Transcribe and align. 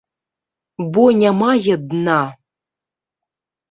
Бо 0.95 1.03
не 1.21 1.31
мае 1.43 1.73
дна. 1.87 2.19